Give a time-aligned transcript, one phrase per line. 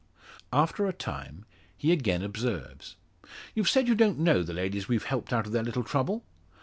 [0.51, 1.45] After a time,
[1.77, 2.95] he again observes:
[3.53, 6.25] "You've said you don't know the ladies we've helped out of their little trouble?"